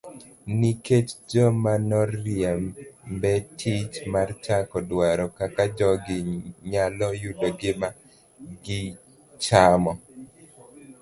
[0.59, 6.17] Nikech joma noriemb e tich mar chako dwaro kaka jogi
[6.71, 7.89] nyalo yudo gima
[8.63, 9.93] gichamo.